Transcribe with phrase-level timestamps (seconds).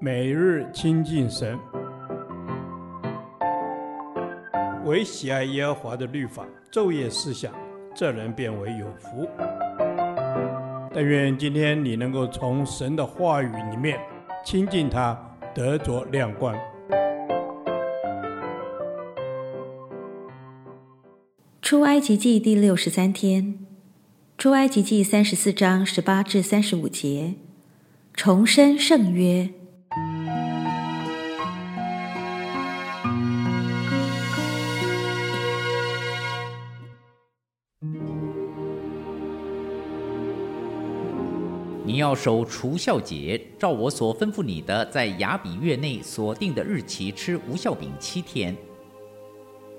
[0.00, 1.58] 每日亲近神，
[4.84, 7.52] 唯喜爱耶和华的律法，昼夜思想，
[7.94, 9.28] 这人便为有福。
[10.92, 13.98] 但愿今天你能够从神的话语里面
[14.44, 15.18] 亲近他，
[15.54, 16.56] 得着亮光。
[21.62, 23.58] 出埃及记第六十三天，
[24.36, 27.34] 出埃及记三十四章十八至三十五节，
[28.14, 29.50] 重申圣约。
[41.84, 48.56] 你要守除孝节，照我所吩咐你的，在亚比月内所定的日期吃无酵饼七天。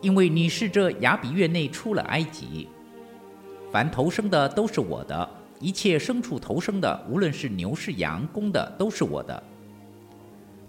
[0.00, 2.68] 因为你是这亚比月内出了埃及，
[3.72, 5.28] 凡头生的都是我的，
[5.60, 9.40] 一切牲畜头生的，无论是牛是羊，公的都是我的。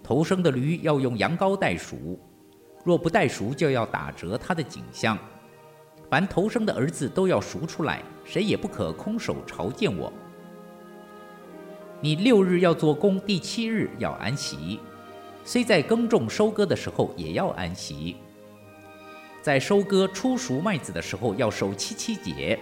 [0.04, 2.20] 头生的驴要用羊羔代赎，
[2.84, 5.18] 若不代赎，就要打折它的颈项。
[6.10, 10.12] 凡头生的儿子都要赎出来，谁也不可空手朝见我。
[12.02, 14.80] 你六日要做工，第七日要安息，
[15.46, 18.18] 虽在耕种收割的时候也要安息。
[19.42, 22.60] 在收割初熟麦子的时候要守七七节，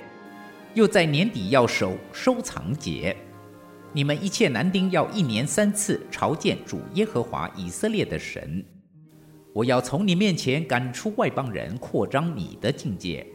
[0.79, 3.13] 又在年底要守收藏节。
[3.91, 8.63] 你们一切男丁要一年三次朝见主耶和华以色列的神。
[9.51, 13.27] 我要从你面前赶出外邦人，扩张你的境界。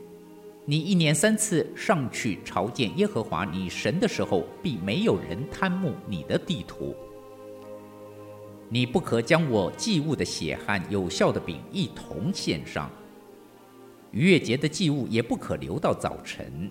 [0.64, 6.96] 你一年三次上去朝见耶和华你神的时候，必没有人贪慕你的地土。
[8.70, 12.90] 你不可将我祭物的血和有效的饼一同献上。
[14.12, 16.70] 逾越节的祭物也不可留到早晨。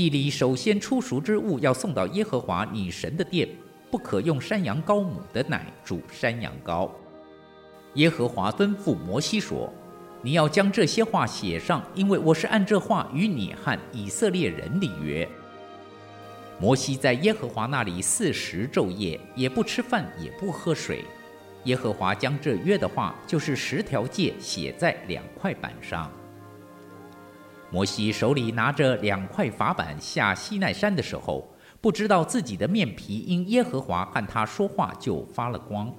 [0.00, 3.46] 地里首先出熟之物要送到耶和华你神的殿，
[3.90, 6.90] 不可用山羊羔母的奶煮山羊羔。
[7.96, 9.70] 耶和华吩咐摩西说
[10.24, 15.28] ：“你要将这些话写上，因为我是按这话与你和以色列人立约。”
[16.58, 21.04] 摩西在耶和华那里四十昼夜，也不吃饭，也不喝水。
[21.64, 26.10] 耶和华将这约的话，就是十条诫，写在两块板上。
[27.70, 31.48] 摩西手里拿着两块法板下西奈山的时候，
[31.80, 35.92] 不知道自己的面皮因耶和华和他说话就发了光。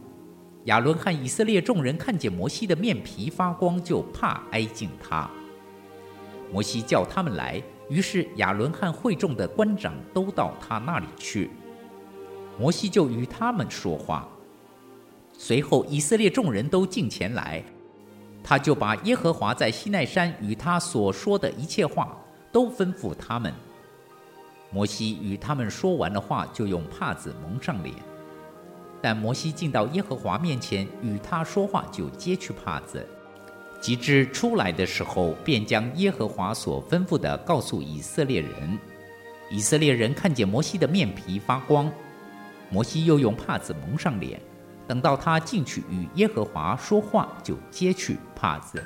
[0.66, 5.30] 亚伦和以色列众人看见摩西的面皮发光，就怕挨近他。
[6.52, 7.60] 摩西叫他们来，
[7.90, 11.50] 于是亚伦和会众的官长都到他那里去。
[12.60, 14.28] 摩西就与他们说话。
[15.32, 17.64] 随后以色列众人都进前来。
[18.44, 22.18] 他就把耶和华在西奈山与他所说的一切话
[22.52, 23.54] 都吩咐他们。
[24.72, 27.94] 摩西与他们说完了话，就用帕子蒙上脸。
[29.02, 33.06] 但摩西进到耶和华面前与他说话，就揭去帕子。
[33.82, 38.78] 及至出来的时候，便将耶和华所吩咐的告诉以色列人。
[39.50, 41.92] 以色列人看见摩西的面皮发光，
[42.70, 44.40] 摩西又用帕子蒙上脸。
[44.88, 48.84] 等到他进去与耶和华说话，就揭去帕子。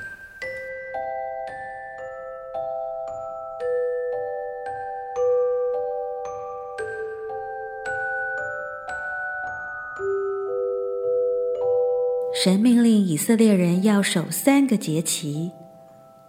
[12.43, 15.51] 神命令以色列人要守三个节期：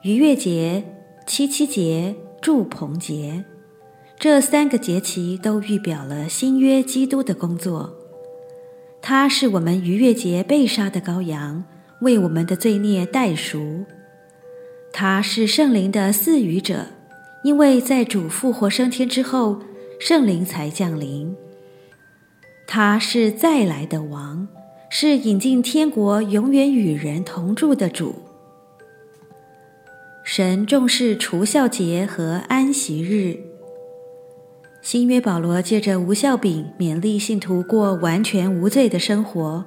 [0.01, 0.83] 逾越节、
[1.27, 3.45] 七七节、住棚节。
[4.19, 8.06] 这三个节期都预表了新约基督的工作。
[9.09, 11.63] 他是我们逾越节被杀的羔羊，
[12.01, 13.85] 为我们的罪孽代赎。
[14.93, 16.87] 他是圣灵的赐予者，
[17.45, 19.61] 因为在主复活升天之后，
[20.01, 21.37] 圣灵才降临。
[22.67, 24.49] 他是再来的王，
[24.91, 28.13] 是引进天国、永远与人同住的主。
[30.25, 33.39] 神重视除酵节和安息日。
[34.87, 39.65] 新约保罗借着无酵饼勉励信徒过完全无罪的生活，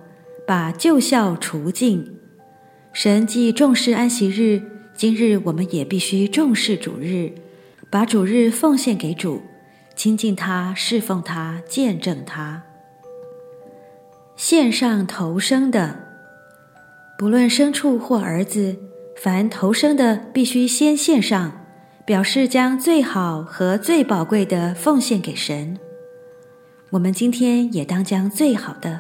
[0.48, 2.18] 把旧酵除尽。
[2.94, 4.62] 神既重视安息日，
[4.96, 7.34] 今日我们也必须重视主日，
[7.90, 9.42] 把主日奉献给主，
[9.94, 12.64] 亲近他、侍奉他、见证他。
[14.38, 16.00] 献上头生的，
[17.18, 18.78] 不论牲畜或儿子，
[19.18, 21.59] 凡头生的必须先献上。
[22.10, 25.78] 表示将最好和最宝贵的奉献给神。
[26.90, 29.00] 我们今天也当将最好的，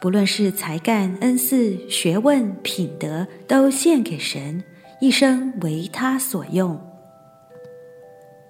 [0.00, 4.64] 不论是才干、恩赐、学问、品德，都献给神，
[5.02, 6.80] 一生为他所用。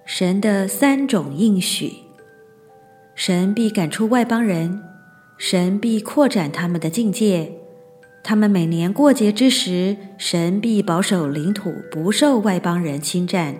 [0.04, 1.92] 神的三种应许：
[3.16, 4.84] 神必赶出外邦人，
[5.36, 7.50] 神必扩展他们的境界。
[8.22, 13.56] 他们每年过节之时，神必保守领土不受外邦人侵占。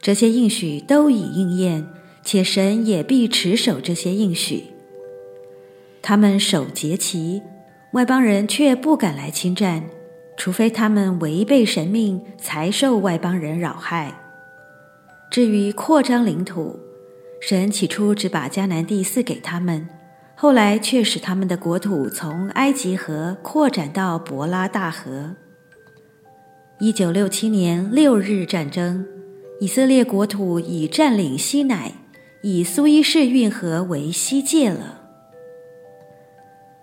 [0.00, 1.86] 这些应许都已应验，
[2.24, 4.64] 且神也必持守这些应许。
[6.00, 7.42] 他们守节期，
[7.92, 9.84] 外邦人却不敢来侵占，
[10.36, 14.18] 除非他们违背神命，才受外邦人扰害。
[15.30, 16.78] 至于扩张领土，
[17.40, 19.88] 神起初只把迦南地赐给他们。
[20.34, 25.36] 后来却使他们的国土从埃及河扩展到伯拉大河。
[26.78, 29.06] 一九六七年六日战争，
[29.60, 31.92] 以色列国土已占领西乃，
[32.42, 35.02] 以苏伊士运河为西界了。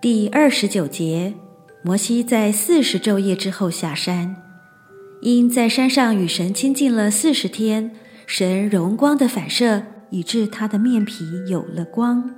[0.00, 1.34] 第二十九节，
[1.82, 4.36] 摩西在四十昼夜之后下山，
[5.22, 7.90] 因在山上与神亲近了四十天，
[8.28, 12.30] 神荣光的反射，以致他的面皮有了光。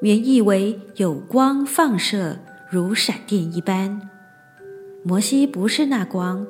[0.00, 2.38] 原意为有光放射，
[2.70, 4.08] 如闪电一般。
[5.04, 6.46] 摩西不是那光，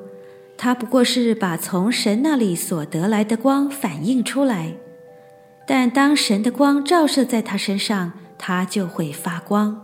[0.57, 4.73] 他不过是把从神那里所得来的光反映出来。
[5.67, 9.81] 但当神的光照射在他身上，他就会发光。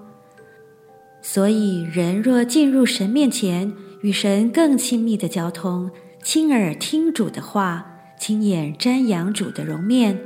[1.22, 3.72] 所以，人若进入神面前，
[4.02, 5.92] 与神更亲密的交通，
[6.22, 7.86] 亲耳听主的话，
[8.18, 10.20] 亲眼瞻仰主的容面。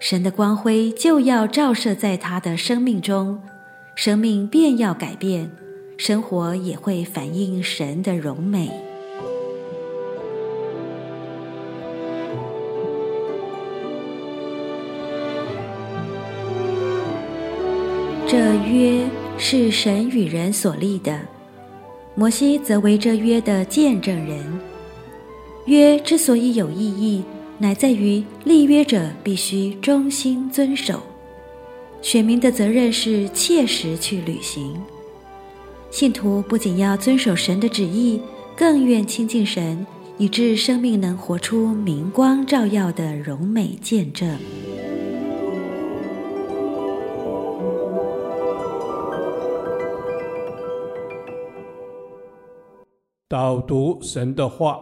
[0.00, 3.40] 神的光辉就要照射在他的生命中，
[3.94, 5.50] 生命便要改变，
[5.96, 8.70] 生活也会反映神的荣美。
[18.72, 21.20] 约是神与人所立的，
[22.14, 24.42] 摩西则为这约的见证人。
[25.66, 27.22] 约之所以有意义。
[27.58, 31.00] 乃在于立约者必须忠心遵守，
[32.00, 34.74] 选民的责任是切实去履行。
[35.88, 38.20] 信徒不仅要遵守神的旨意，
[38.56, 39.86] 更愿亲近神，
[40.18, 44.36] 以致生命能活出明光照耀的荣美见证。
[53.32, 54.78] 导读神的话。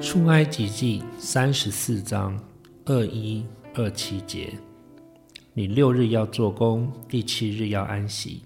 [0.00, 2.42] 出埃及记三十四章
[2.86, 3.44] 二一
[3.74, 4.50] 二七节：
[5.52, 8.44] 你六日要做工，第七日要安息。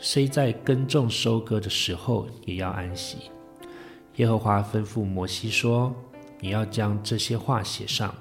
[0.00, 3.30] 虽在耕种收割的时候，也要安息。
[4.16, 5.94] 耶和华吩咐摩西说
[6.42, 8.12] ：“你要将这些话写上，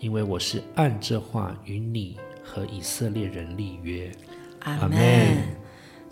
[0.00, 4.10] 因为我是按这话与你和以色列人立约。”
[4.66, 5.57] 阿门。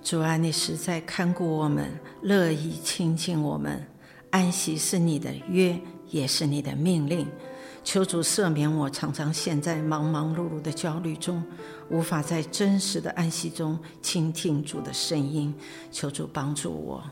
[0.06, 1.90] 主啊，你实在看顾我们，
[2.22, 3.84] 乐意亲近我们。
[4.30, 5.76] 安息是你的约。
[6.10, 7.26] 也是你的命令，
[7.82, 11.42] 求主赦免我，常常陷在忙忙碌碌的焦虑中，
[11.90, 15.52] 无法在真实的安息中倾听主的声音。
[15.90, 17.02] 求主帮助我。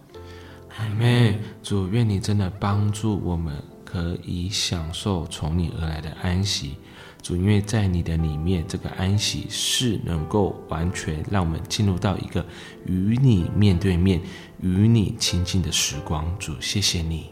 [0.78, 6.76] 阿妹，主愿你真的帮助我们，可以享受从你而来的安息。
[7.24, 12.44] 主，因为在你的里面，这个安息是能够完全让我们进入到一个
[12.84, 14.20] 与你面对面、
[14.60, 16.30] 与你亲近的时光。
[16.38, 17.30] 主，谢谢你。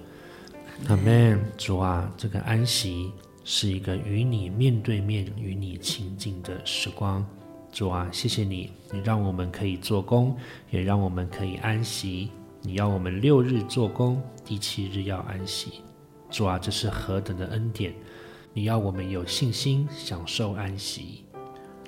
[0.89, 3.12] 阿门，主啊，这个安息
[3.44, 7.23] 是一个与你面对面、与你亲近的时光。
[7.71, 10.34] 主啊，谢谢你，你让我们可以做工，
[10.70, 12.31] 也让我们可以安息。
[12.63, 15.82] 你要我们六日做工，第七日要安息。
[16.31, 17.93] 主啊，这是何等的恩典！
[18.55, 21.25] 你要我们有信心享受安息。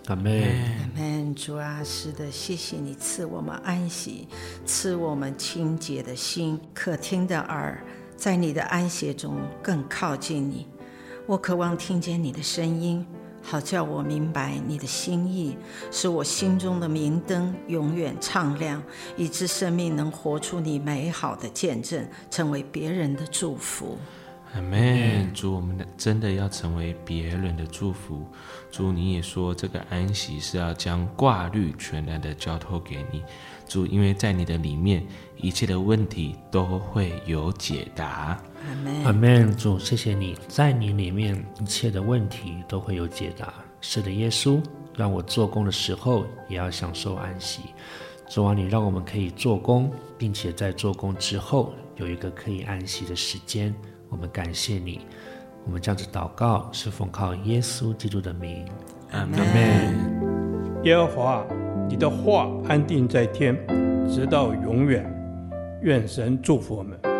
[0.06, 0.42] 阿门，
[0.80, 1.34] 阿门。
[1.34, 4.26] 主啊，是的，谢谢你赐我们安息，
[4.64, 7.84] 赐我们清洁的心、可听的耳。
[8.16, 10.66] 在你的安息中更靠近你，
[11.26, 13.04] 我渴望听见你的声音，
[13.42, 15.58] 好叫我明白你的心意，
[15.90, 18.82] 使我心中的明灯永远畅亮，
[19.18, 23.98] 以致生命能活出你美好的见证，成为别人的祝福。
[24.54, 25.32] 阿门。
[25.34, 28.24] 主，我们的真的要成为别人的祝福。
[28.70, 33.22] 主，你也说这个安息是要将挂虑全然的交托给你。
[33.66, 35.04] 主，因为在你的里面，
[35.36, 38.40] 一切的问题都会有解答。
[38.68, 39.04] 阿门。
[39.04, 39.56] 阿门。
[39.56, 43.52] 主，谢谢你在你里面，一切的问题都会有解答。
[43.80, 44.62] 是的，耶稣，
[44.96, 47.60] 让我做工的时候也要享受安息。
[48.28, 53.74] 主啊，你让我们可以做工，并且在做工之后有一个可以安息的时间。
[54.14, 55.00] 我们感谢你。
[55.66, 58.64] 我们这样子祷告，是奉靠耶稣基督的名。
[59.10, 59.34] 阿门。
[60.84, 61.44] 耶和华。
[61.88, 63.54] 你的话安定在天，
[64.08, 65.04] 直到永远。
[65.82, 67.13] 愿神祝福我们。